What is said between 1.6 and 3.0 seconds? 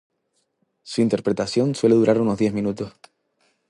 suele durar unos diez minutos.